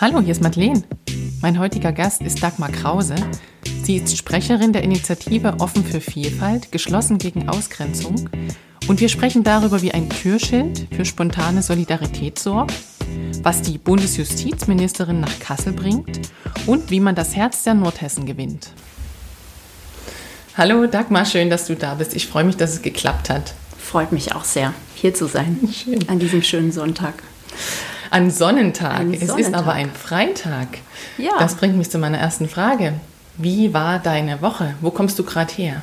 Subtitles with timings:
[0.00, 0.84] Hallo, hier ist Madeleine.
[1.42, 3.16] Mein heutiger Gast ist Dagmar Krause.
[3.82, 8.30] Sie ist Sprecherin der Initiative Offen für Vielfalt, geschlossen gegen Ausgrenzung.
[8.86, 12.74] Und wir sprechen darüber, wie ein Türschild für spontane Solidarität sorgt,
[13.42, 16.30] was die Bundesjustizministerin nach Kassel bringt
[16.66, 18.70] und wie man das Herz der Nordhessen gewinnt.
[20.56, 22.14] Hallo Dagmar, schön, dass du da bist.
[22.14, 23.52] Ich freue mich, dass es geklappt hat.
[23.76, 26.08] Freut mich auch sehr, hier zu sein, schön.
[26.08, 27.14] an diesem schönen Sonntag.
[28.10, 29.06] Ein Sonnentag.
[29.12, 30.68] Es ist aber ein Freitag.
[31.16, 31.32] Ja.
[31.38, 32.94] Das bringt mich zu meiner ersten Frage.
[33.36, 34.74] Wie war deine Woche?
[34.80, 35.82] Wo kommst du gerade her?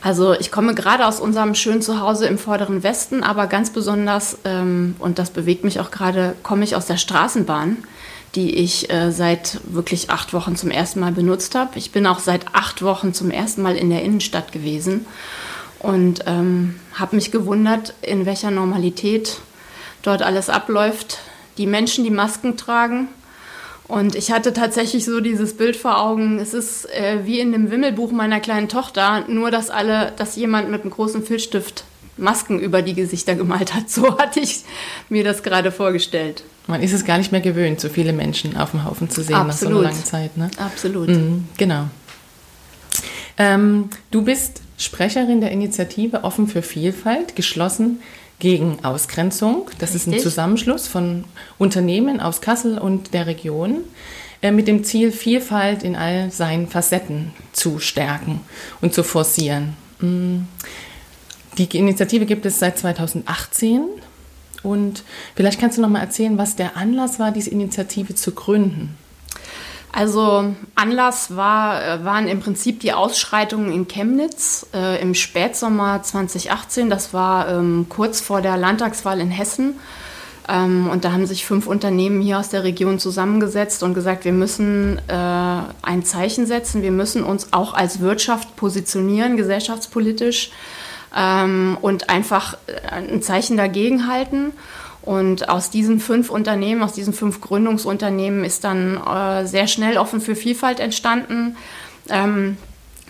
[0.00, 4.94] Also ich komme gerade aus unserem schönen Zuhause im vorderen Westen, aber ganz besonders, ähm,
[5.00, 7.78] und das bewegt mich auch gerade, komme ich aus der Straßenbahn,
[8.34, 11.78] die ich äh, seit wirklich acht Wochen zum ersten Mal benutzt habe.
[11.78, 15.04] Ich bin auch seit acht Wochen zum ersten Mal in der Innenstadt gewesen
[15.80, 19.40] und ähm, habe mich gewundert, in welcher Normalität
[20.08, 21.18] dort alles abläuft.
[21.58, 23.08] Die Menschen, die Masken tragen.
[23.86, 26.38] Und ich hatte tatsächlich so dieses Bild vor Augen.
[26.38, 30.70] Es ist äh, wie in dem Wimmelbuch meiner kleinen Tochter, nur dass alle, dass jemand
[30.70, 31.84] mit einem großen Filzstift
[32.18, 33.84] Masken über die Gesichter gemalt hat.
[33.88, 34.64] So hatte ich
[35.08, 36.42] mir das gerade vorgestellt.
[36.66, 39.36] Man ist es gar nicht mehr gewöhnt, so viele Menschen auf dem Haufen zu sehen
[39.36, 39.50] Absolut.
[39.50, 40.36] nach so einer langen Zeit.
[40.36, 40.50] Ne?
[40.58, 41.08] Absolut.
[41.08, 41.84] Mhm, genau.
[43.38, 48.00] Ähm, du bist Sprecherin der Initiative Offen für Vielfalt, geschlossen
[48.38, 49.70] gegen Ausgrenzung.
[49.78, 50.14] Das Richtig.
[50.14, 51.24] ist ein Zusammenschluss von
[51.58, 53.78] Unternehmen aus Kassel und der Region
[54.42, 58.40] äh, mit dem Ziel, Vielfalt in all seinen Facetten zu stärken
[58.80, 59.76] und zu forcieren.
[60.00, 60.40] Mm.
[61.56, 63.82] Die Initiative gibt es seit 2018
[64.62, 65.02] und
[65.34, 68.96] vielleicht kannst du noch mal erzählen, was der Anlass war, diese Initiative zu gründen.
[69.92, 76.90] Also Anlass war, äh, waren im Prinzip die Ausschreitungen in Chemnitz äh, im Spätsommer 2018.
[76.90, 79.78] Das war ähm, kurz vor der Landtagswahl in Hessen.
[80.48, 84.32] Ähm, und da haben sich fünf Unternehmen hier aus der Region zusammengesetzt und gesagt, wir
[84.32, 85.12] müssen äh,
[85.82, 90.50] ein Zeichen setzen, wir müssen uns auch als Wirtschaft positionieren, gesellschaftspolitisch,
[91.16, 94.52] ähm, und einfach äh, ein Zeichen dagegen halten.
[95.08, 100.20] Und aus diesen fünf Unternehmen, aus diesen fünf Gründungsunternehmen ist dann äh, sehr schnell offen
[100.20, 101.56] für Vielfalt entstanden.
[102.10, 102.58] Ähm,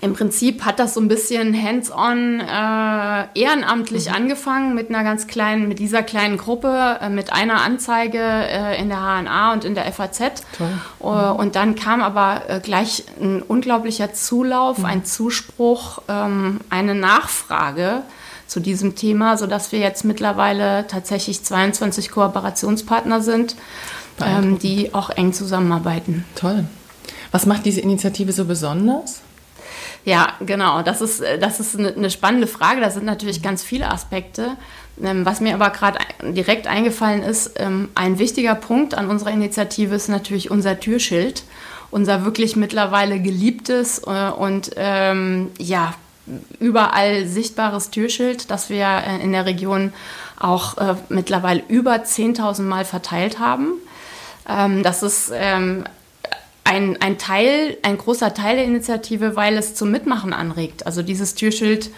[0.00, 4.14] im Prinzip hat das so ein bisschen hands-on äh, ehrenamtlich mhm.
[4.14, 8.90] angefangen mit einer ganz kleinen, mit dieser kleinen Gruppe, äh, mit einer Anzeige äh, in
[8.90, 10.44] der HNA und in der FAZ.
[10.60, 10.80] Mhm.
[11.00, 14.84] und dann kam aber äh, gleich ein unglaublicher Zulauf, mhm.
[14.84, 18.04] ein Zuspruch, ähm, eine Nachfrage
[18.48, 23.54] zu diesem Thema, sodass wir jetzt mittlerweile tatsächlich 22 Kooperationspartner sind,
[24.20, 26.24] ähm, die auch eng zusammenarbeiten.
[26.34, 26.64] Toll.
[27.30, 29.20] Was macht diese Initiative so besonders?
[30.04, 30.82] Ja, genau.
[30.82, 32.80] Das ist, das ist eine, spannende Frage.
[32.80, 34.56] Da sind natürlich ganz viele Aspekte.
[35.02, 39.94] Ähm, was mir aber gerade direkt eingefallen ist, ähm, ein wichtiger Punkt an unserer Initiative
[39.94, 41.44] ist natürlich unser Türschild.
[41.90, 45.94] Unser wirklich mittlerweile geliebtes äh, und ähm, ja,
[46.60, 49.92] überall sichtbares Türschild, das wir äh, in der Region
[50.38, 53.72] auch äh, mittlerweile über 10.000 Mal verteilt haben.
[54.48, 55.84] Ähm, das ist ähm,
[56.64, 60.86] ein, ein Teil, ein großer Teil der Initiative, weil es zum Mitmachen anregt.
[60.86, 61.90] Also dieses Türschild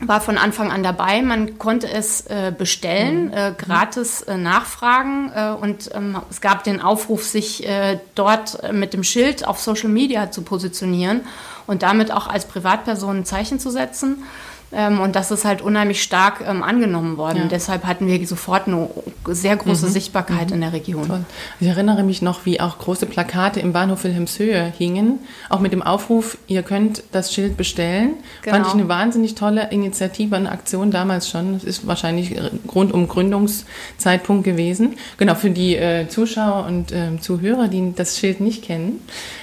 [0.00, 1.22] war von Anfang an dabei.
[1.22, 3.32] Man konnte es äh, bestellen, mhm.
[3.32, 8.72] äh, gratis äh, nachfragen äh, und ähm, es gab den Aufruf, sich äh, dort äh,
[8.72, 11.22] mit dem Schild auf Social Media zu positionieren
[11.66, 14.24] und damit auch als Privatperson ein Zeichen zu setzen.
[14.72, 17.42] Ähm, und das ist halt unheimlich stark ähm, angenommen worden.
[17.42, 17.48] Ja.
[17.48, 18.88] Deshalb hatten wir sofort eine
[19.26, 19.90] sehr große mhm.
[19.90, 20.54] Sichtbarkeit mhm.
[20.54, 21.08] in der Region.
[21.08, 21.24] Toll.
[21.58, 25.82] Ich erinnere mich noch, wie auch große Plakate im Bahnhof Wilhelmshöhe hingen, auch mit dem
[25.82, 28.14] Aufruf, ihr könnt das Schild bestellen.
[28.42, 28.56] Genau.
[28.56, 31.54] Fand ich eine wahnsinnig tolle Initiative, eine Aktion damals schon.
[31.54, 32.36] Das ist wahrscheinlich
[32.72, 34.96] rund um Gründungszeitpunkt gewesen.
[35.18, 39.00] Genau, für die äh, Zuschauer und äh, Zuhörer, die das Schild nicht kennen.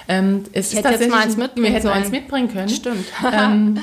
[0.08, 2.70] Ähm, es ich ist hätte jetzt mal eins mitbringen wir hätten eins mitbringen können.
[2.70, 3.06] Stimmt.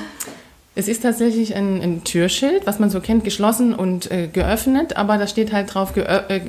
[0.77, 5.17] Es ist tatsächlich ein, ein, Türschild, was man so kennt, geschlossen und äh, geöffnet, aber
[5.17, 6.41] da steht halt drauf äh,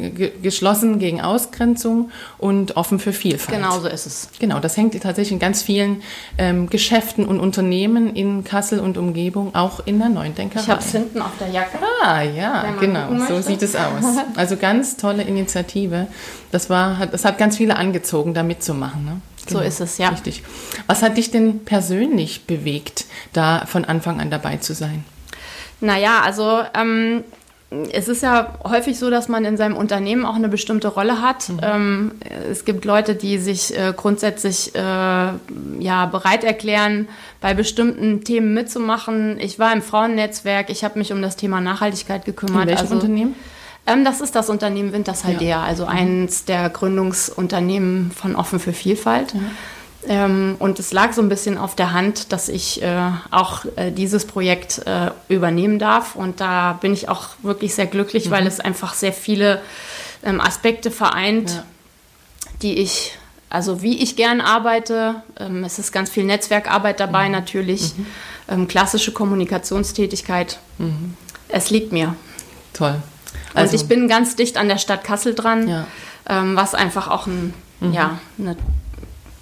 [0.43, 3.57] geschlossen gegen Ausgrenzung und offen für Vielfalt.
[3.57, 4.29] Genau so ist es.
[4.41, 6.03] Genau, das hängt tatsächlich in ganz vielen
[6.39, 10.61] ähm, Geschäften und Unternehmen in Kassel und Umgebung, auch in der Neundenkerei.
[10.61, 11.79] Ich habe es hinten auf der Jacke.
[12.03, 14.05] Ah, ja, genau, so sieht es aus.
[14.35, 16.09] Also ganz tolle Initiative.
[16.51, 19.05] Das, war, das hat ganz viele angezogen, da mitzumachen.
[19.05, 19.21] Ne?
[19.47, 20.09] Genau, so ist es, ja.
[20.09, 20.43] Richtig.
[20.87, 25.05] Was hat dich denn persönlich bewegt, da von Anfang an dabei zu sein?
[25.81, 27.25] Naja, also ähm,
[27.93, 31.49] es ist ja häufig so, dass man in seinem Unternehmen auch eine bestimmte Rolle hat.
[31.49, 31.61] Mhm.
[31.63, 32.13] Ähm,
[32.51, 37.09] es gibt Leute, die sich äh, grundsätzlich äh, ja, bereit erklären,
[37.41, 39.39] bei bestimmten Themen mitzumachen.
[39.41, 42.65] Ich war im Frauennetzwerk, ich habe mich um das Thema Nachhaltigkeit gekümmert.
[42.65, 43.35] In welchem also, Unternehmen?
[43.87, 45.63] Ähm, das ist das Unternehmen Wintershaldea, ja.
[45.63, 45.91] also mhm.
[45.91, 49.35] eins der Gründungsunternehmen von Offen für Vielfalt.
[49.35, 49.41] Ja.
[50.09, 53.91] Ähm, und es lag so ein bisschen auf der Hand, dass ich äh, auch äh,
[53.91, 56.15] dieses Projekt äh, übernehmen darf.
[56.15, 58.31] Und da bin ich auch wirklich sehr glücklich, mhm.
[58.31, 59.61] weil es einfach sehr viele
[60.23, 61.65] ähm, Aspekte vereint, ja.
[62.63, 63.19] die ich,
[63.51, 65.23] also wie ich gern arbeite.
[65.39, 67.33] Ähm, es ist ganz viel Netzwerkarbeit dabei mhm.
[67.33, 68.07] natürlich, mhm.
[68.49, 70.61] Ähm, klassische Kommunikationstätigkeit.
[70.79, 71.17] Mhm.
[71.49, 72.15] Es liegt mir.
[72.73, 73.03] Toll.
[73.55, 75.87] Also, und ich bin ganz dicht an der Stadt Kassel dran, ja.
[76.29, 77.93] Ähm, was einfach auch ein, mhm.
[77.93, 78.57] ja, eine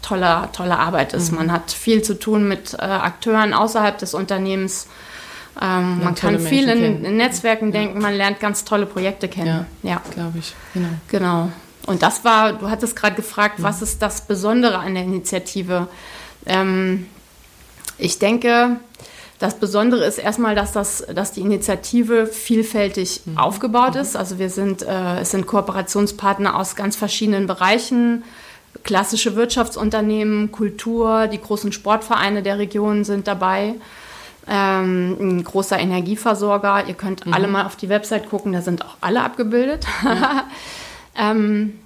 [0.03, 1.31] tolle, tolle Arbeit ist.
[1.31, 1.39] Mhm.
[1.39, 4.87] Man hat viel zu tun mit äh, Akteuren außerhalb des Unternehmens.
[5.61, 7.81] Ähm, man kann viel in, in, Netzwerken ja.
[7.81, 9.67] denken, man lernt ganz tolle Projekte kennen.
[9.83, 10.03] Ja, ja.
[10.13, 10.55] glaube ich.
[10.75, 10.89] Genau.
[11.09, 11.53] genau.
[11.87, 15.89] Und das war, du hattest gerade gefragt, was ist das Besondere an der Initiative?
[16.47, 17.07] Ähm,
[17.99, 18.77] ich denke,
[19.39, 23.39] das Besondere ist erstmal, dass, das, dass die Initiative vielfältig mhm.
[23.39, 24.01] aufgebaut mhm.
[24.01, 24.17] ist.
[24.17, 28.25] Also wir sind, äh, es sind Kooperationspartner aus ganz verschiedenen Bereichen
[28.83, 33.75] klassische Wirtschaftsunternehmen, Kultur, die großen Sportvereine der Region sind dabei.
[34.47, 36.85] Ähm, ein großer Energieversorger.
[36.87, 37.33] Ihr könnt mhm.
[37.33, 39.87] alle mal auf die Website gucken, da sind auch alle abgebildet.
[40.05, 40.45] Ja.
[41.19, 41.79] ähm,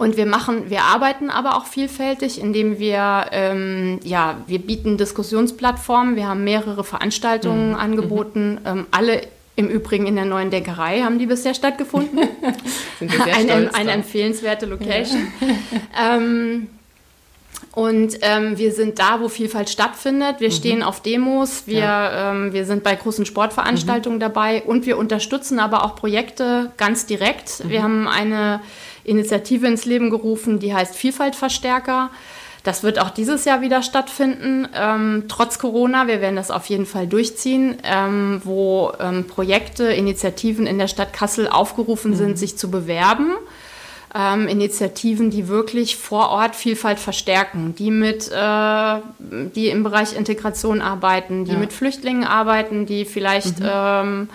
[0.00, 6.16] und wir machen, wir arbeiten aber auch vielfältig, indem wir, ähm, ja, wir bieten Diskussionsplattformen,
[6.16, 7.76] wir haben mehrere Veranstaltungen mhm.
[7.76, 9.20] angeboten, ähm, alle
[9.56, 12.18] im Übrigen in der neuen Denkerei haben die bisher stattgefunden.
[13.00, 15.30] eine, eine empfehlenswerte Location.
[15.94, 16.16] Ja.
[16.16, 16.68] ähm,
[17.72, 20.36] und ähm, wir sind da, wo Vielfalt stattfindet.
[20.40, 20.52] Wir mhm.
[20.52, 22.32] stehen auf Demos, wir, ja.
[22.32, 24.20] ähm, wir sind bei großen Sportveranstaltungen mhm.
[24.20, 27.62] dabei und wir unterstützen aber auch Projekte ganz direkt.
[27.62, 27.68] Mhm.
[27.68, 28.60] Wir haben eine
[29.04, 32.10] Initiative ins Leben gerufen, die heißt Vielfaltverstärker.
[32.62, 36.06] Das wird auch dieses Jahr wieder stattfinden, ähm, trotz Corona.
[36.06, 41.12] Wir werden das auf jeden Fall durchziehen, ähm, wo ähm, Projekte, Initiativen in der Stadt
[41.12, 42.16] Kassel aufgerufen mhm.
[42.16, 43.32] sind, sich zu bewerben.
[44.14, 48.96] Ähm, Initiativen, die wirklich vor Ort Vielfalt verstärken, die mit, äh,
[49.54, 51.58] die im Bereich Integration arbeiten, die ja.
[51.58, 53.68] mit Flüchtlingen arbeiten, die vielleicht, mhm.
[53.72, 54.28] ähm,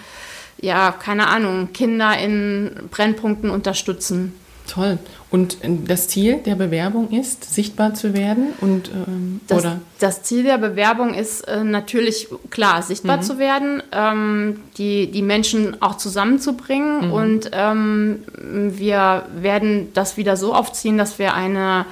[0.62, 4.34] ja, keine Ahnung, Kinder in Brennpunkten unterstützen.
[4.68, 4.98] Toll.
[5.30, 8.54] Und äh, das Ziel der Bewerbung ist, sichtbar zu werden?
[8.62, 9.82] Und, ähm, das, oder?
[10.00, 13.22] das Ziel der Bewerbung ist äh, natürlich klar, sichtbar mhm.
[13.22, 17.08] zu werden, ähm, die, die Menschen auch zusammenzubringen.
[17.08, 17.14] Mhm.
[17.14, 21.86] Und ähm, wir werden das wieder so aufziehen, dass wir eine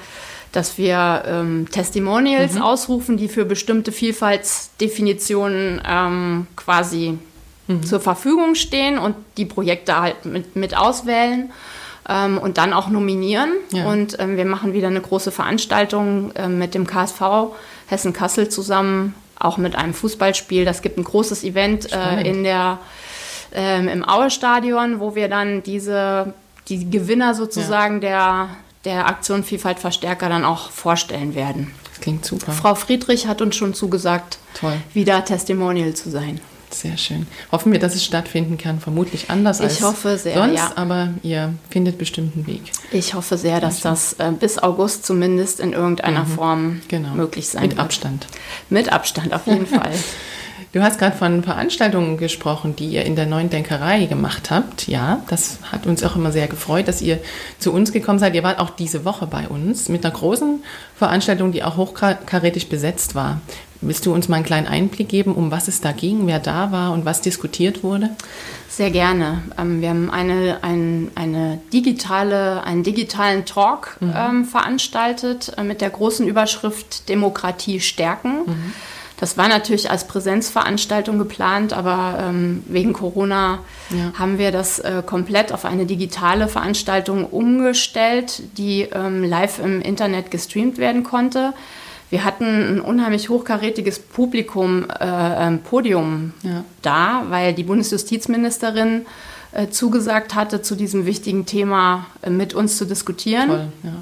[0.52, 2.62] dass wir ähm, Testimonials mhm.
[2.62, 7.18] ausrufen, die für bestimmte Vielfaltsdefinitionen ähm, quasi
[7.66, 7.82] mhm.
[7.82, 11.50] zur Verfügung stehen und die Projekte halt mit, mit auswählen
[12.08, 13.50] ähm, und dann auch nominieren.
[13.72, 13.86] Ja.
[13.86, 17.20] Und ähm, wir machen wieder eine große Veranstaltung äh, mit dem KSV
[17.86, 20.64] Hessen-Kassel zusammen, auch mit einem Fußballspiel.
[20.64, 22.78] Das gibt ein großes Event äh, in der,
[23.52, 26.34] ähm, im Aue-Stadion, wo wir dann diese,
[26.68, 28.00] die Gewinner sozusagen ja.
[28.00, 28.48] der,
[28.84, 31.72] der Aktion Vielfalt Verstärker dann auch vorstellen werden.
[31.90, 32.52] Das klingt super.
[32.52, 34.76] Frau Friedrich hat uns schon zugesagt, Toll.
[34.92, 36.40] wieder Testimonial zu sein.
[36.74, 37.26] Sehr schön.
[37.52, 38.80] Hoffen wir, dass es stattfinden kann.
[38.80, 40.72] Vermutlich anders ich als hoffe sehr, sonst, ja.
[40.74, 42.62] aber ihr findet bestimmt einen Weg.
[42.90, 46.28] Ich hoffe sehr, dass das äh, bis August zumindest in irgendeiner mhm.
[46.28, 47.14] Form genau.
[47.14, 47.78] möglich sein Mit wird.
[47.78, 48.26] Mit Abstand.
[48.70, 49.92] Mit Abstand, auf jeden Fall.
[50.74, 54.88] Du hast gerade von Veranstaltungen gesprochen, die ihr in der Neuen Denkerei gemacht habt.
[54.88, 57.20] Ja, das hat uns auch immer sehr gefreut, dass ihr
[57.60, 58.34] zu uns gekommen seid.
[58.34, 60.64] Ihr wart auch diese Woche bei uns mit einer großen
[60.96, 63.40] Veranstaltung, die auch hochkarätig besetzt war.
[63.82, 66.72] Willst du uns mal einen kleinen Einblick geben, um was es da ging, wer da
[66.72, 68.10] war und was diskutiert wurde?
[68.68, 69.42] Sehr gerne.
[69.56, 74.12] Ähm, wir haben eine, ein, eine digitale, einen digitalen Talk mhm.
[74.16, 78.38] ähm, veranstaltet äh, mit der großen Überschrift Demokratie stärken.
[78.46, 78.72] Mhm.
[79.18, 84.12] Das war natürlich als Präsenzveranstaltung geplant, aber ähm, wegen Corona ja.
[84.18, 90.30] haben wir das äh, komplett auf eine digitale Veranstaltung umgestellt, die ähm, live im Internet
[90.30, 91.54] gestreamt werden konnte.
[92.10, 96.64] Wir hatten ein unheimlich hochkarätiges Publikum, äh, ähm, Podium ja.
[96.82, 99.06] da, weil die Bundesjustizministerin
[99.52, 103.48] äh, zugesagt hatte, zu diesem wichtigen Thema äh, mit uns zu diskutieren.
[103.48, 103.92] Toll, ja.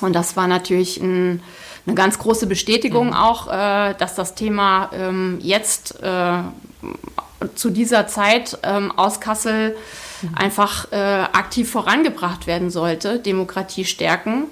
[0.00, 1.40] Und das war natürlich ein,
[1.88, 3.14] eine ganz große Bestätigung mhm.
[3.14, 6.38] auch, äh, dass das Thema ähm, jetzt äh,
[7.54, 9.76] zu dieser Zeit ähm, aus Kassel
[10.22, 10.34] mhm.
[10.34, 14.44] einfach äh, aktiv vorangebracht werden sollte, Demokratie stärken.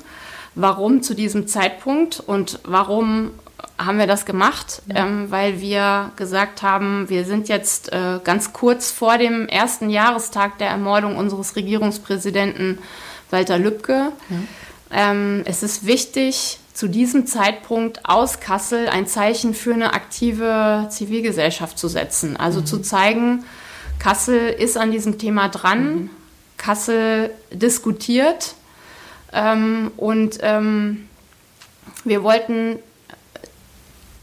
[0.54, 3.32] Warum zu diesem Zeitpunkt und warum
[3.76, 4.80] haben wir das gemacht?
[4.86, 5.04] Ja.
[5.04, 10.56] Ähm, weil wir gesagt haben, wir sind jetzt äh, ganz kurz vor dem ersten Jahrestag
[10.56, 12.78] der Ermordung unseres Regierungspräsidenten
[13.30, 14.12] Walter Lübcke.
[14.30, 14.36] Ja.
[14.90, 21.78] Ähm, es ist wichtig, zu diesem Zeitpunkt aus Kassel ein Zeichen für eine aktive Zivilgesellschaft
[21.78, 22.36] zu setzen.
[22.36, 22.66] Also mhm.
[22.66, 23.44] zu zeigen,
[23.98, 25.94] Kassel ist an diesem Thema dran.
[25.94, 26.10] Mhm
[26.56, 28.54] Kassel diskutiert.
[29.32, 31.08] Ähm, und ähm,
[32.04, 32.78] wir wollten,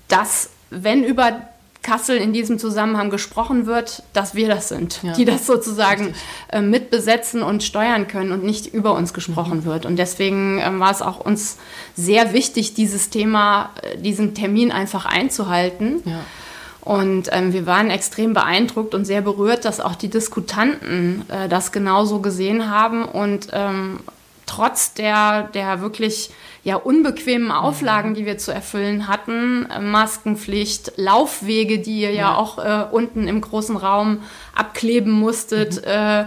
[0.08, 1.42] dass, wenn über
[1.84, 5.14] Kassel in diesem Zusammenhang gesprochen wird, dass wir das sind, ja.
[5.14, 6.16] die das sozusagen
[6.52, 9.66] äh, mitbesetzen und steuern können und nicht über uns gesprochen mhm.
[9.66, 9.86] wird.
[9.86, 11.58] Und deswegen äh, war es auch uns
[11.96, 16.02] sehr wichtig, dieses Thema, äh, diesen Termin einfach einzuhalten.
[16.06, 16.22] Ja.
[16.82, 21.72] Und ähm, wir waren extrem beeindruckt und sehr berührt, dass auch die Diskutanten äh, das
[21.72, 24.00] genauso gesehen haben und ähm,
[24.46, 26.32] trotz der, der wirklich
[26.64, 28.14] ja, unbequemen Auflagen, mhm.
[28.16, 33.28] die wir zu erfüllen hatten, äh, Maskenpflicht, Laufwege, die ihr ja, ja auch äh, unten
[33.28, 34.20] im großen Raum
[34.56, 35.92] abkleben musstet, mhm.
[35.92, 36.26] äh,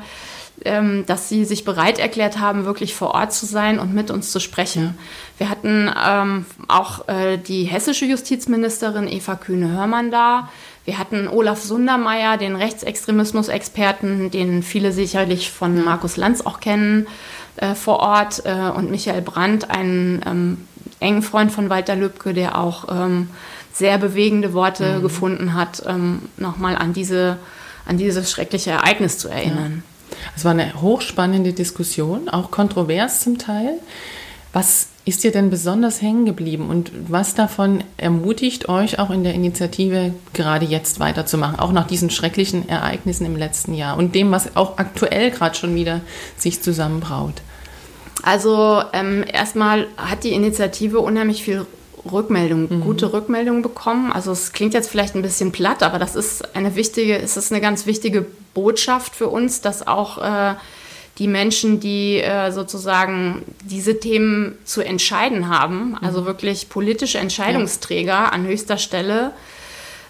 [0.65, 4.33] ähm, dass sie sich bereit erklärt haben, wirklich vor Ort zu sein und mit uns
[4.33, 4.97] zu sprechen.
[5.39, 10.49] Wir hatten ähm, auch äh, die hessische Justizministerin Eva Kühne-Hörmann da.
[10.87, 17.09] Wir hatten Olaf Sundermeier, den Rechtsextremismus-Experten, den viele sicherlich von Markus Lanz auch kennen
[17.57, 20.69] äh, vor Ort äh, und Michael Brandt, einen ähm,
[21.01, 23.31] engen Freund von Walter Lübcke, der auch ähm,
[23.73, 25.03] sehr bewegende Worte mhm.
[25.03, 27.39] gefunden hat, ähm, nochmal an, diese,
[27.85, 29.83] an dieses schreckliche Ereignis zu erinnern.
[30.11, 30.17] Ja.
[30.37, 33.75] Es war eine hochspannende Diskussion, auch kontrovers zum Teil.
[34.53, 39.35] Was ist dir denn besonders hängen geblieben und was davon ermutigt euch auch in der
[39.35, 44.57] Initiative gerade jetzt weiterzumachen, auch nach diesen schrecklichen Ereignissen im letzten Jahr und dem, was
[44.57, 46.01] auch aktuell gerade schon wieder
[46.37, 47.35] sich zusammenbraut?
[48.25, 51.67] Also ähm, erstmal hat die Initiative unheimlich viel
[52.11, 52.81] Rückmeldung, mhm.
[52.81, 54.11] gute Rückmeldungen bekommen.
[54.11, 57.53] Also es klingt jetzt vielleicht ein bisschen platt, aber das ist eine wichtige, es ist
[57.53, 60.55] eine ganz wichtige Botschaft für uns, dass auch äh,
[61.19, 65.99] die Menschen, die äh, sozusagen diese Themen zu entscheiden haben, mhm.
[66.03, 68.29] also wirklich politische Entscheidungsträger ja.
[68.29, 69.33] an höchster Stelle,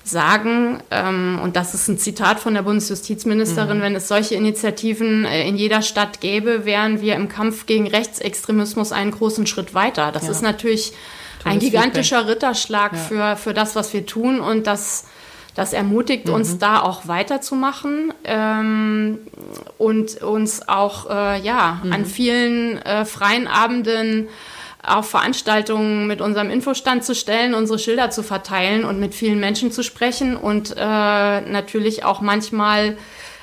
[0.06, 3.82] sagen, ähm, und das ist ein Zitat von der Bundesjustizministerin, mhm.
[3.82, 8.92] wenn es solche Initiativen äh, in jeder Stadt gäbe, wären wir im Kampf gegen Rechtsextremismus
[8.92, 10.12] einen großen Schritt weiter.
[10.12, 10.30] Das ja.
[10.30, 10.92] ist natürlich
[11.42, 12.36] Tolles ein gigantischer Feedback.
[12.36, 12.98] Ritterschlag ja.
[12.98, 15.04] für, für das, was wir tun und das
[15.56, 16.34] das ermutigt mhm.
[16.34, 19.18] uns da auch weiterzumachen ähm,
[19.78, 21.92] und uns auch äh, ja, mhm.
[21.92, 24.28] an vielen äh, freien Abenden
[24.82, 29.72] auf Veranstaltungen mit unserem Infostand zu stellen, unsere Schilder zu verteilen und mit vielen Menschen
[29.72, 30.80] zu sprechen und äh,
[31.40, 32.96] natürlich auch manchmal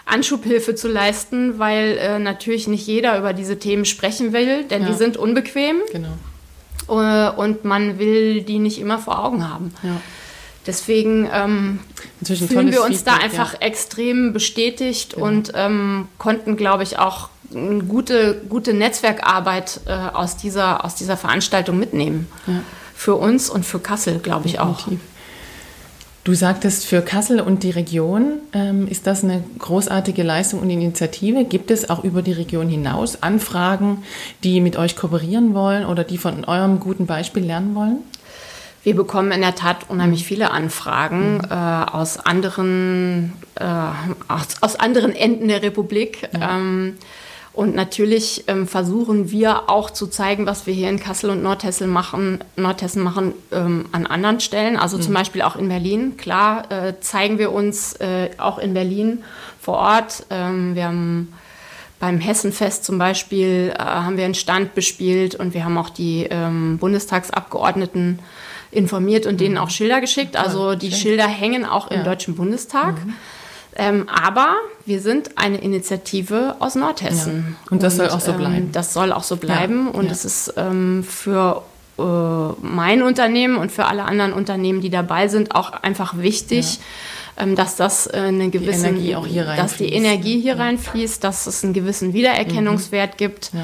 [0.06, 4.90] Anschubhilfe zu leisten, weil äh, natürlich nicht jeder über diese Themen sprechen will, denn ja.
[4.90, 5.78] die sind unbequem.
[5.92, 6.14] Genau.
[7.02, 9.74] Äh, und man will die nicht immer vor Augen haben.
[9.82, 10.00] Ja.
[10.66, 11.80] Deswegen ähm,
[12.24, 13.60] fühlen wir uns Feedback, da einfach ja.
[13.60, 15.28] extrem bestätigt genau.
[15.28, 21.18] und ähm, konnten, glaube ich, auch eine gute, gute Netzwerkarbeit äh, aus, dieser, aus dieser
[21.18, 22.28] Veranstaltung mitnehmen.
[22.48, 22.62] Ja.
[22.96, 24.88] Für uns und für Kassel, glaube ich auch.
[26.24, 31.44] Du sagtest, für Kassel und die Region ähm, ist das eine großartige Leistung und Initiative.
[31.44, 34.04] Gibt es auch über die Region hinaus Anfragen,
[34.42, 37.98] die mit euch kooperieren wollen oder die von eurem guten Beispiel lernen wollen?
[38.84, 41.48] Wir bekommen in der Tat unheimlich viele Anfragen mhm.
[41.50, 43.64] äh, aus, anderen, äh,
[44.28, 46.28] aus, aus, anderen Enden der Republik.
[46.34, 46.58] Ja.
[46.58, 46.96] Ähm,
[47.54, 51.88] und natürlich ähm, versuchen wir auch zu zeigen, was wir hier in Kassel und Nordhessen
[51.88, 54.76] machen, Nordhessen machen ähm, an anderen Stellen.
[54.76, 55.02] Also mhm.
[55.04, 56.18] zum Beispiel auch in Berlin.
[56.18, 59.24] Klar äh, zeigen wir uns äh, auch in Berlin
[59.62, 60.26] vor Ort.
[60.32, 61.34] Ähm, wir haben
[62.00, 66.28] beim Hessenfest zum Beispiel äh, haben wir einen Stand bespielt und wir haben auch die
[66.30, 68.20] ähm, Bundestagsabgeordneten
[68.74, 69.62] informiert und denen mhm.
[69.62, 70.36] auch Schilder geschickt.
[70.36, 72.04] Also die Schilder hängen auch im ja.
[72.04, 73.06] Deutschen Bundestag.
[73.06, 73.14] Mhm.
[73.76, 77.58] Ähm, aber wir sind eine Initiative aus Nordhessen.
[77.60, 77.72] Ja.
[77.72, 78.56] Und das und, soll auch so ähm, bleiben.
[78.56, 79.88] Ähm, das soll auch so bleiben.
[79.88, 80.00] Ja.
[80.00, 81.64] Und es ist ähm, für
[81.98, 82.04] äh,
[82.62, 86.80] mein Unternehmen und für alle anderen Unternehmen, die dabei sind, auch einfach wichtig.
[87.36, 92.14] Ähm, dass das äh, eine gewisse, dass die Energie hier reinfließt, dass es einen gewissen
[92.14, 93.18] Wiedererkennungswert mhm.
[93.18, 93.52] gibt.
[93.54, 93.62] Ja.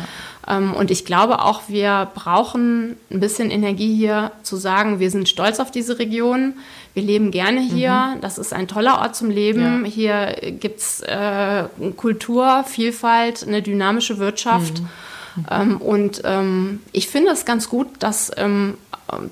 [0.49, 5.29] Ähm, und ich glaube auch, wir brauchen ein bisschen Energie hier zu sagen, wir sind
[5.29, 6.55] stolz auf diese Region.
[6.93, 8.15] Wir leben gerne hier.
[8.15, 8.21] Mhm.
[8.21, 9.85] Das ist ein toller Ort zum Leben.
[9.85, 9.91] Ja.
[9.91, 11.65] Hier gibt es äh,
[11.95, 14.81] Kultur, Vielfalt, eine dynamische Wirtschaft.
[14.81, 14.87] Mhm.
[15.35, 15.45] Mhm.
[15.51, 18.75] Ähm, und ähm, ich finde es ganz gut, dass ähm,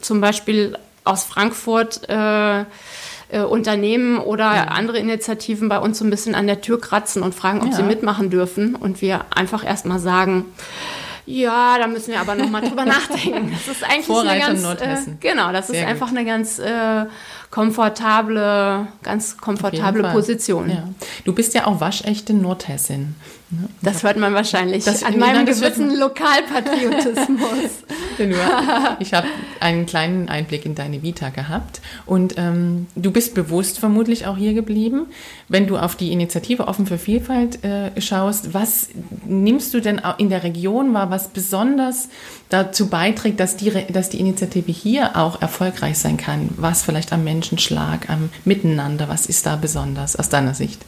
[0.01, 2.65] zum Beispiel aus Frankfurt äh,
[3.29, 4.63] äh, Unternehmen oder ja.
[4.65, 7.73] andere Initiativen bei uns so ein bisschen an der Tür kratzen und fragen, ob ja.
[7.73, 8.75] sie mitmachen dürfen.
[8.75, 10.45] Und wir einfach erstmal sagen,
[11.27, 13.51] ja, da müssen wir aber nochmal drüber nachdenken.
[13.51, 16.17] Das ist eigentlich Vorreiter eine ganz, äh, genau, das Sehr ist einfach gut.
[16.17, 17.05] eine ganz äh,
[17.51, 20.69] komfortable, ganz komfortable Position.
[20.69, 20.83] Ja.
[21.25, 23.15] Du bist ja auch waschechte Nordhessin.
[23.81, 27.85] Das hört man wahrscheinlich das, an meinem gewissen Lokalpatriotismus.
[28.99, 29.27] ich habe
[29.59, 34.53] einen kleinen Einblick in deine Vita gehabt und ähm, du bist bewusst vermutlich auch hier
[34.53, 35.07] geblieben.
[35.47, 38.89] Wenn du auf die Initiative Offen für Vielfalt äh, schaust, was
[39.25, 42.09] nimmst du denn in der Region wahr, was besonders
[42.49, 46.49] dazu beiträgt, dass die, dass die Initiative hier auch erfolgreich sein kann?
[46.57, 50.81] Was vielleicht am Menschenschlag, am Miteinander, was ist da besonders aus deiner Sicht?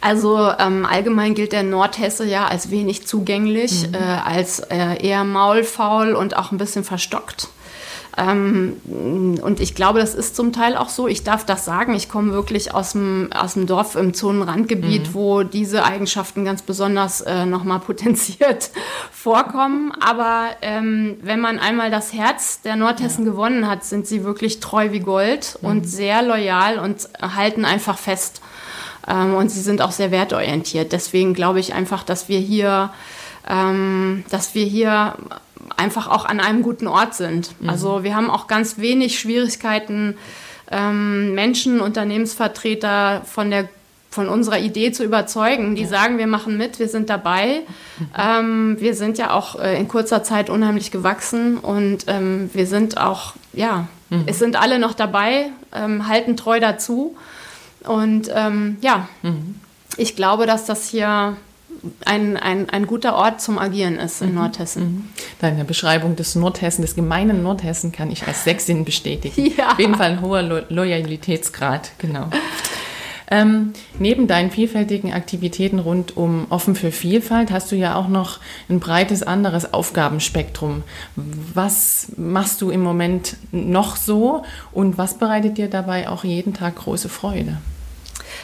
[0.00, 3.94] Also ähm, allgemein gilt der Nordhesse ja als wenig zugänglich, mhm.
[3.94, 7.48] äh, als äh, eher maulfaul und auch ein bisschen verstockt.
[8.16, 11.08] Ähm, und ich glaube, das ist zum Teil auch so.
[11.08, 11.94] Ich darf das sagen.
[11.94, 15.14] Ich komme wirklich aus dem, aus dem Dorf im Zonenrandgebiet, mhm.
[15.14, 18.70] wo diese Eigenschaften ganz besonders äh, nochmal potenziert
[19.10, 19.92] vorkommen.
[20.00, 23.32] Aber ähm, wenn man einmal das Herz der Nordhessen ja.
[23.32, 25.68] gewonnen hat, sind sie wirklich treu wie Gold mhm.
[25.68, 28.42] und sehr loyal und halten einfach fest.
[29.08, 30.92] Ähm, und sie sind auch sehr wertorientiert.
[30.92, 32.90] Deswegen glaube ich einfach, dass wir hier,
[33.48, 35.14] ähm, dass wir hier
[35.76, 37.60] einfach auch an einem guten Ort sind.
[37.60, 37.68] Mhm.
[37.70, 40.16] Also wir haben auch ganz wenig Schwierigkeiten,
[40.70, 43.68] ähm, Menschen, Unternehmensvertreter von der
[44.10, 45.76] von unserer Idee zu überzeugen.
[45.76, 45.88] Die ja.
[45.88, 47.60] sagen, wir machen mit, wir sind dabei.
[47.98, 48.06] Mhm.
[48.18, 52.98] Ähm, wir sind ja auch äh, in kurzer Zeit unheimlich gewachsen und ähm, wir sind
[52.98, 54.24] auch, ja, mhm.
[54.26, 57.16] es sind alle noch dabei, ähm, halten treu dazu.
[57.84, 59.56] Und ähm, ja, mhm.
[59.96, 61.36] ich glaube, dass das hier
[62.04, 64.34] ein, ein, ein guter Ort zum Agieren ist in mhm.
[64.36, 64.82] Nordhessen.
[64.82, 65.08] Mhm.
[65.40, 69.52] Deine Beschreibung des Nordhessen, des gemeinen Nordhessen, kann ich als Sechsinn bestätigen.
[69.56, 69.72] Ja.
[69.72, 72.28] Auf jeden Fall ein hoher Lo Loyalitätsgrad, genau.
[73.32, 78.40] Ähm, neben deinen vielfältigen Aktivitäten rund um Offen für Vielfalt hast du ja auch noch
[78.68, 80.82] ein breites anderes Aufgabenspektrum.
[81.54, 86.76] Was machst du im Moment noch so und was bereitet dir dabei auch jeden Tag
[86.76, 87.58] große Freude?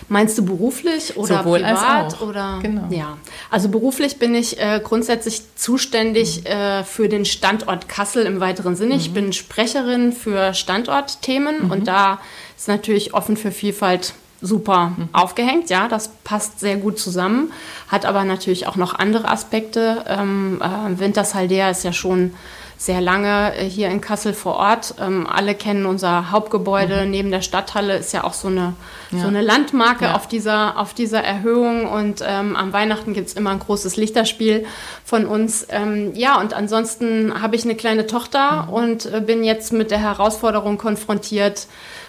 [0.08, 2.20] Meinst du beruflich oder Sowohl privat?
[2.20, 2.58] Oder?
[2.62, 2.84] Genau.
[2.90, 3.16] Ja,
[3.50, 6.46] also beruflich bin ich äh, grundsätzlich zuständig mhm.
[6.46, 8.94] äh, für den Standort Kassel im weiteren Sinne.
[8.94, 9.00] Mhm.
[9.00, 11.70] Ich bin Sprecherin für Standortthemen mhm.
[11.72, 12.20] und da
[12.56, 14.14] ist natürlich offen für Vielfalt
[14.46, 15.08] super mhm.
[15.12, 15.70] aufgehängt.
[15.70, 17.52] Ja, das passt sehr gut zusammen,
[17.88, 20.04] hat aber natürlich auch noch andere Aspekte.
[20.08, 22.32] Ähm, äh, Wintershaldea ist ja schon
[22.78, 24.94] sehr lange äh, hier in Kassel vor Ort.
[25.00, 27.10] Ähm, alle kennen unser Hauptgebäude mhm.
[27.10, 28.74] neben der Stadthalle, ist ja auch so eine,
[29.10, 29.20] ja.
[29.20, 30.14] so eine Landmarke ja.
[30.14, 31.88] auf, dieser, auf dieser Erhöhung.
[31.88, 34.66] Und ähm, am Weihnachten gibt es immer ein großes Lichterspiel
[35.04, 35.66] von uns.
[35.70, 38.72] Ähm, ja, und ansonsten habe ich eine kleine Tochter mhm.
[38.72, 41.66] und äh, bin jetzt mit der Herausforderung konfrontiert,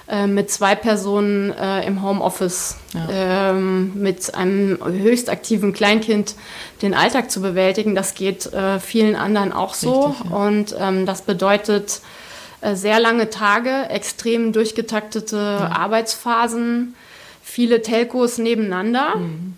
[0.09, 3.51] äh, mit zwei Personen äh, im Homeoffice ja.
[3.51, 6.35] ähm, mit einem höchst aktiven Kleinkind
[6.81, 7.95] den Alltag zu bewältigen.
[7.95, 10.05] Das geht äh, vielen anderen auch so.
[10.07, 10.37] Richtig, ja.
[10.37, 12.01] Und ähm, das bedeutet
[12.61, 15.71] äh, sehr lange Tage, extrem durchgetaktete ja.
[15.71, 16.95] Arbeitsphasen,
[17.43, 19.17] viele Telcos nebeneinander.
[19.17, 19.57] Mhm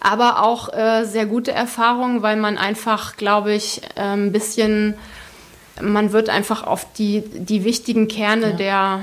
[0.00, 4.94] aber auch äh, sehr gute Erfahrungen, weil man einfach, glaube ich, äh, ein bisschen,
[5.80, 8.56] man wird einfach auf die, die wichtigen Kerne ja.
[8.56, 9.00] der,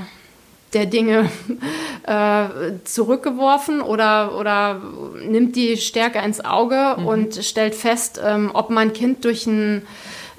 [0.74, 1.28] der Dinge
[2.04, 2.44] äh,
[2.84, 4.80] zurückgeworfen oder, oder
[5.26, 7.06] nimmt die stärker ins Auge mhm.
[7.06, 9.86] und stellt fest, ähm, ob mein Kind durch ein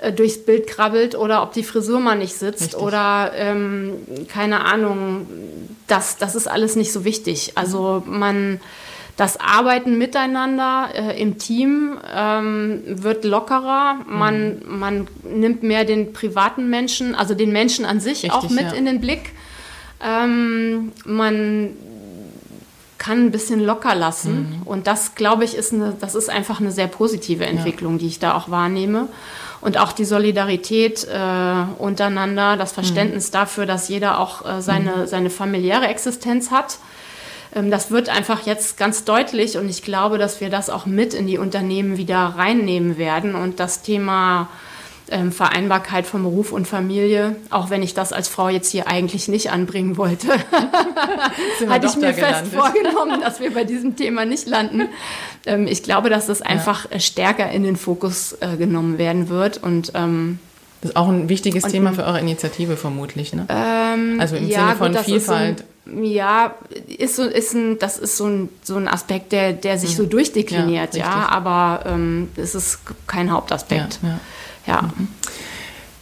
[0.02, 2.82] äh, durchs Bild krabbelt oder ob die Frisur mal nicht sitzt Richtig.
[2.82, 3.96] oder ähm,
[4.28, 5.28] keine Ahnung,
[5.88, 7.54] das, das ist alles nicht so wichtig.
[7.56, 8.60] Also man
[9.18, 13.98] das Arbeiten miteinander äh, im Team ähm, wird lockerer.
[14.08, 14.80] Man, mhm.
[14.80, 18.72] man nimmt mehr den privaten Menschen, also den Menschen an sich Richtig, auch mit ja.
[18.72, 19.34] in den Blick.
[20.02, 21.72] Ähm, man
[23.00, 24.60] kann ein bisschen locker lassen.
[24.60, 24.68] Mhm.
[24.68, 28.00] Und das, glaube ich, ist eine, das ist einfach eine sehr positive Entwicklung, ja.
[28.00, 29.08] die ich da auch wahrnehme.
[29.62, 33.34] Und auch die Solidarität äh, untereinander, das Verständnis mhm.
[33.34, 35.08] dafür, dass jeder auch äh, seine, mhm.
[35.08, 36.78] seine familiäre Existenz hat.
[37.56, 41.14] Ähm, das wird einfach jetzt ganz deutlich und ich glaube, dass wir das auch mit
[41.14, 44.50] in die Unternehmen wieder reinnehmen werden und das Thema
[45.12, 49.28] ähm, Vereinbarkeit von Beruf und Familie, auch wenn ich das als Frau jetzt hier eigentlich
[49.28, 50.28] nicht anbringen wollte,
[51.68, 54.90] hatte ich mir fest vorgenommen, dass wir bei diesem Thema nicht landen.
[55.46, 57.00] Ähm, ich glaube, dass das einfach ja.
[57.00, 60.40] stärker in den Fokus äh, genommen werden wird und ähm,
[60.82, 63.46] das ist auch ein wichtiges Thema für eure Initiative vermutlich, ne?
[63.50, 65.64] Ähm, also im ja, Sinne von gut, Vielfalt.
[66.02, 66.56] Ja,
[66.98, 70.06] ist so, ist ein, das ist so ein, so ein Aspekt, der, der sich so
[70.06, 74.00] durchdekliniert, ja, ja aber ähm, es ist kein Hauptaspekt.
[74.02, 74.20] Ja, ja.
[74.70, 74.84] Ja.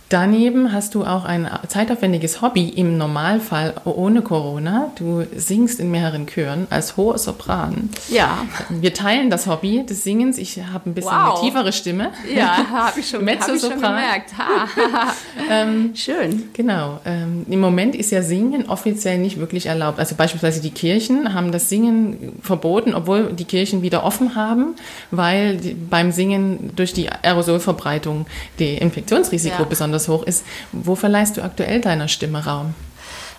[0.09, 4.89] Daneben hast du auch ein zeitaufwendiges Hobby im Normalfall ohne Corona.
[4.97, 7.89] Du singst in mehreren Chören als hoher Sopran.
[8.09, 8.45] Ja.
[8.69, 10.37] Wir teilen das Hobby des Singens.
[10.37, 11.39] Ich habe ein bisschen Wow.
[11.41, 12.11] eine tiefere Stimme.
[12.33, 14.31] Ja, habe ich, schon- hab ich schon gemerkt.
[14.37, 15.13] Ha.
[15.93, 16.43] Schön.
[16.53, 17.01] Genau.
[17.05, 19.99] Ähm, Im Moment ist ja Singen offiziell nicht wirklich erlaubt.
[19.99, 24.75] Also beispielsweise die Kirchen haben das Singen verboten, obwohl die Kirchen wieder offen haben,
[25.11, 28.25] weil die, beim Singen durch die Aerosolverbreitung
[28.59, 29.65] die Infektionsrisiko Ja.
[29.65, 30.43] besonders hoch ist.
[30.71, 32.75] Wo verleihst du aktuell deiner Stimme Raum?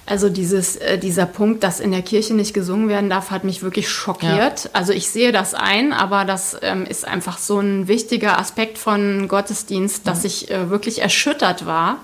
[0.08, 3.62] Also dieses, äh, dieser Punkt, dass in der Kirche nicht gesungen werden darf, hat mich
[3.62, 4.70] wirklich schockiert.
[4.72, 9.28] Also ich sehe das ein, aber das ähm, ist einfach so ein wichtiger Aspekt von
[9.28, 11.98] Gottesdienst, dass ich äh, wirklich erschüttert war.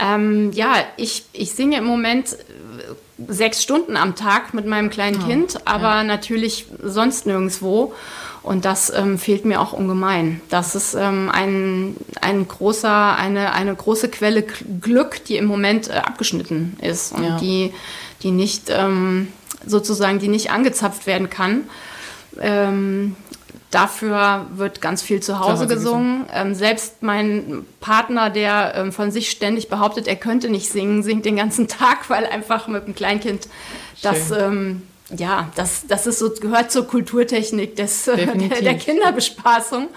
[0.00, 5.24] Ähm, ja, ich, ich singe im Moment äh, sechs Stunden am Tag mit meinem kleinen
[5.26, 7.94] Kind, aber natürlich sonst nirgendwo.
[8.44, 10.40] Und das ähm, fehlt mir auch ungemein.
[10.50, 15.94] Das ist ähm, ein, ein großer, eine, eine große Quelle Glück, die im Moment äh,
[15.94, 17.36] abgeschnitten ist und Ja.
[17.38, 17.72] die,
[18.22, 19.28] die nicht ähm,
[19.66, 21.62] sozusagen, die nicht angezapft werden kann.
[22.38, 23.16] Ähm,
[23.70, 26.26] dafür wird ganz viel zu Hause, gesungen.
[26.32, 31.24] Ähm, selbst mein Partner, der ähm, von sich ständig behauptet, er könnte nicht singen, singt
[31.24, 33.48] den ganzen Tag, weil einfach mit dem Kleinkind
[34.02, 34.38] das, Schön.
[34.40, 34.82] ähm,
[35.16, 39.88] ja, das, das ist so, gehört zur Kulturtechnik des, der, der Kinderbespaßung.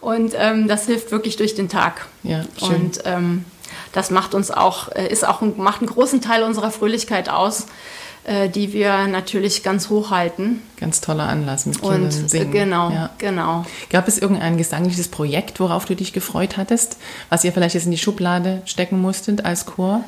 [0.00, 2.06] Und ähm, das hilft wirklich durch den Tag.
[2.24, 2.74] Ja, schön.
[2.74, 3.44] Und ähm,
[3.92, 7.66] das macht uns auch, äh, ist auch ein, macht einen großen Teil unserer Fröhlichkeit aus,
[8.24, 10.60] äh, die wir natürlich ganz hoch halten.
[10.78, 12.50] Ganz toller Anlass mit Kindern Und singen.
[12.50, 13.10] genau, Ja.
[13.18, 13.64] genau.
[13.90, 16.96] Gab es irgendein gesangliches Projekt, worauf du dich gefreut hattest,
[17.28, 20.02] was ihr vielleicht jetzt in die Schublade stecken musstet als Chor?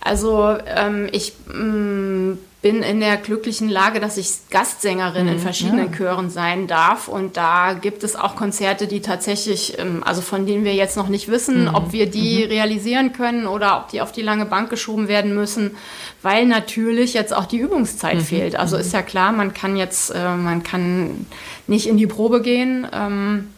[0.00, 2.32] Also ähm, ich mm,
[2.66, 7.06] bin in der glücklichen Lage, dass ich Gastsängerin Mhm, in verschiedenen Chören sein darf.
[7.06, 11.06] Und da gibt es auch Konzerte, die tatsächlich, ähm, also von denen wir jetzt noch
[11.08, 14.68] nicht wissen, Mhm, ob wir die realisieren können oder ob die auf die lange Bank
[14.68, 15.76] geschoben werden müssen,
[16.22, 18.56] weil natürlich jetzt auch die Mhm, Übungszeit fehlt.
[18.56, 21.26] Also ist ja klar, man kann jetzt, äh, man kann
[21.68, 22.84] nicht in die Probe gehen.
[22.92, 23.48] Ähm,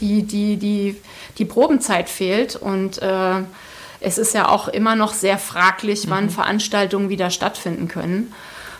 [0.00, 0.96] die, die, die,
[1.38, 3.34] die Probenzeit fehlt und äh,
[4.02, 8.32] es ist ja auch immer noch sehr fraglich, wann Veranstaltungen wieder stattfinden können.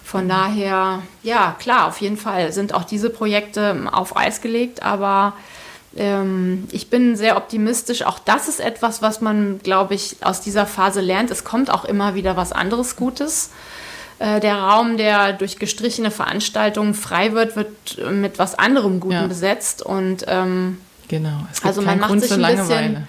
[0.05, 5.33] Von daher, ja, klar, auf jeden Fall sind auch diese Projekte auf Eis gelegt, aber
[5.97, 8.03] ähm, ich bin sehr optimistisch.
[8.03, 11.31] Auch das ist etwas, was man, glaube ich, aus dieser Phase lernt.
[11.31, 13.51] Es kommt auch immer wieder was anderes Gutes.
[14.19, 19.15] Äh, Der Raum, der durch gestrichene Veranstaltungen frei wird, wird äh, mit was anderem Guten
[19.15, 19.27] Ja.
[19.27, 19.83] besetzt.
[19.83, 21.47] Und ähm, Genau.
[21.51, 23.07] Es gibt also man macht Grund sich ein Langeweile.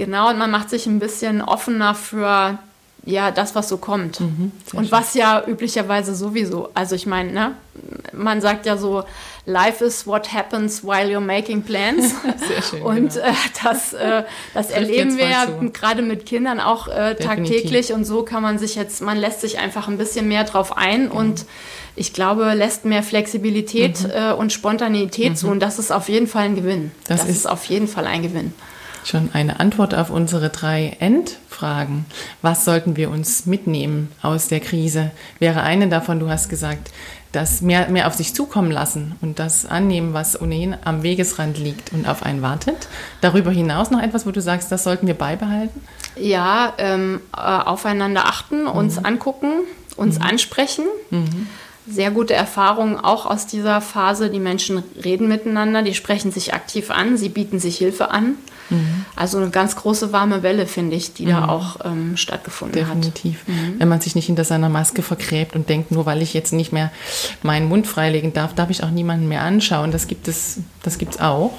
[0.00, 2.58] Genau, und man macht sich ein bisschen offener für
[3.06, 4.20] ja das, was so kommt.
[4.20, 4.92] Mhm, und schön.
[4.92, 7.52] was ja üblicherweise sowieso, also ich meine, ne,
[8.12, 9.04] man sagt ja so,
[9.46, 12.14] life is what happens while you're making plans.
[12.46, 13.26] Sehr schön, Und genau.
[13.26, 13.32] äh,
[13.64, 18.42] das, äh, das erleben wir ja gerade mit Kindern auch äh, tagtäglich und so kann
[18.42, 21.20] man sich jetzt, man lässt sich einfach ein bisschen mehr drauf ein Genau.
[21.20, 21.46] und
[21.96, 24.10] ich glaube, lässt mehr Flexibilität Mhm.
[24.14, 26.90] äh, und Spontanität zu und das ist auf jeden Fall ein Gewinn.
[27.08, 28.52] Das Das, ist- ist auf jeden Fall ein Gewinn.
[29.04, 32.04] Schon eine Antwort auf unsere drei Endfragen.
[32.42, 35.10] Was sollten wir uns mitnehmen aus der Krise?
[35.38, 36.90] Wäre eine davon, du hast gesagt,
[37.32, 41.92] das mehr, mehr auf sich zukommen lassen und das annehmen, was ohnehin am Wegesrand liegt
[41.92, 42.88] und auf einen wartet.
[43.20, 45.80] Darüber hinaus noch etwas, wo du sagst, das sollten wir beibehalten?
[46.16, 49.06] Ja, ähm, äh, aufeinander achten, uns Mhm.
[49.06, 49.52] angucken,
[49.96, 50.84] uns ansprechen.
[51.88, 54.28] Sehr gute Erfahrungen auch aus dieser Phase.
[54.30, 58.34] Die Menschen reden miteinander, die sprechen sich aktiv an, sie bieten sich Hilfe an.
[58.70, 59.04] Mhm.
[59.16, 62.88] Also eine ganz große warme Welle, finde ich, die da auch ähm, stattgefunden hat.
[62.96, 63.44] Definitiv.
[63.78, 66.72] Wenn man sich nicht hinter seiner Maske vergräbt und denkt, nur weil ich jetzt nicht
[66.72, 66.90] mehr
[67.42, 69.90] meinen Mund freilegen darf, darf ich auch niemanden mehr anschauen.
[69.92, 71.52] Das gibt es, das gibt's auch.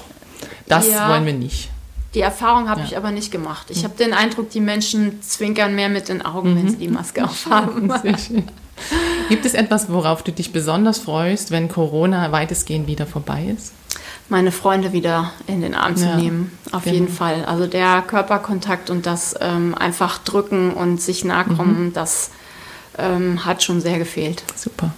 [0.66, 1.08] Das Ja.
[1.10, 1.68] wollen wir nicht.
[2.14, 2.86] Die Erfahrung habe Ja.
[2.86, 3.66] ich aber nicht gemacht.
[3.70, 7.24] Ich habe den Eindruck, die Menschen zwinkern mehr mit den Augen, wenn sie die Maske
[7.24, 7.90] aufhaben.
[9.28, 13.72] Gibt es etwas, worauf du dich besonders freust, wenn Corona weitestgehend wieder vorbei ist?
[14.28, 16.52] Meine Freunde wieder in den Arm zu Ja, nehmen.
[16.72, 16.94] Auf genau.
[16.94, 17.44] jeden Fall.
[17.44, 21.92] Also der Körperkontakt und das ähm, einfach drücken und sich nahe kommen, Mhm.
[21.92, 22.30] das
[22.98, 24.42] ähm, hat schon sehr gefehlt.
[24.56, 24.90] Super.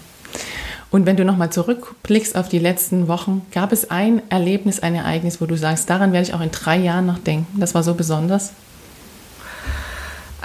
[0.90, 5.40] Und wenn du nochmal zurückblickst auf die letzten Wochen, gab es ein Erlebnis, ein Ereignis,
[5.40, 7.58] wo du sagst, daran werde ich auch in drei Jahren noch denken.
[7.60, 8.52] Das war so besonders?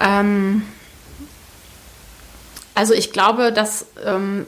[0.01, 0.63] Ähm,
[2.75, 4.45] also ich glaube, dass ähm,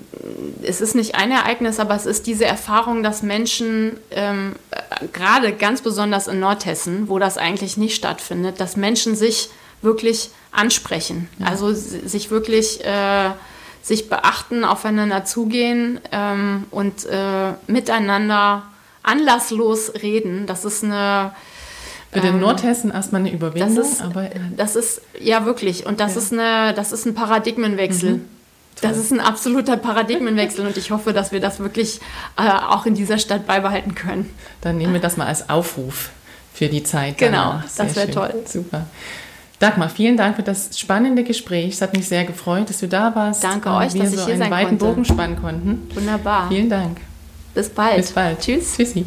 [0.64, 5.54] es ist nicht ein Ereignis, aber es ist diese Erfahrung, dass Menschen, ähm, äh, gerade
[5.54, 9.50] ganz besonders in Nordhessen, wo das eigentlich nicht stattfindet, dass Menschen sich
[9.82, 11.28] wirklich ansprechen.
[11.44, 13.32] Also si- sich wirklich äh,
[13.82, 18.64] sich beachten, aufeinander zugehen ähm, und äh, miteinander
[19.04, 20.46] anlasslos reden.
[20.46, 21.34] Das ist eine
[22.12, 24.30] Für den ähm, Nordhessen erstmal eine Überwindung, das ist, aber.
[24.58, 25.86] Das ist, ja wirklich.
[25.86, 26.22] Und das, ja.
[26.22, 28.14] Ist, eine, das ist ein Paradigmenwechsel.
[28.16, 28.26] Mhm.
[28.82, 32.00] Das ist ein absoluter Paradigmenwechsel und ich hoffe, dass wir das wirklich
[32.38, 34.30] äh, auch in dieser Stadt beibehalten können.
[34.62, 36.10] Dann nehmen wir das mal als Aufruf
[36.54, 37.18] für die Zeit.
[37.18, 38.34] Genau, das wäre toll.
[38.46, 38.88] Super.
[39.60, 41.76] Dagmar, vielen Dank für das spannende Gespräch.
[41.76, 43.44] Es hat mich sehr gefreut, dass du da warst.
[43.44, 44.86] Danke euch, wir dass ich so hier einen sein weiten konnte.
[44.86, 45.88] Bogen spannen konnten.
[45.94, 46.48] Wunderbar.
[46.50, 46.98] Vielen Dank.
[47.54, 47.98] Bis bald.
[47.98, 48.40] Bis bald.
[48.40, 48.76] Tschüss.
[48.76, 49.06] Tschüssi.